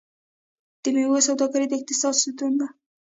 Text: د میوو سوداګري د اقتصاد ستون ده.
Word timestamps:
د 0.83 0.85
میوو 0.95 1.25
سوداګري 1.27 1.65
د 1.69 1.73
اقتصاد 1.79 2.13
ستون 2.23 2.53
ده. 2.59 2.67